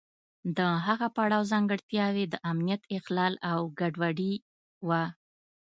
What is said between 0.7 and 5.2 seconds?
هغه پړاو ځانګړتیاوې د امنیت اخلال او ګډوډي وه.